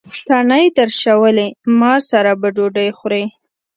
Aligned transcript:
تڼۍ 0.27 0.65
درشلوي: 0.77 1.47
ما 1.79 1.93
سره 2.09 2.31
به 2.39 2.47
ډوډۍ 2.55 2.89
خورې. 2.97 3.23